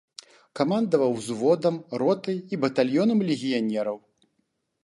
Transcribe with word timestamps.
Камандаваў 0.59 1.11
узводам, 1.19 1.77
ротай 2.05 2.37
і 2.57 2.61
батальёнам 2.67 3.19
легіянераў. 3.29 3.97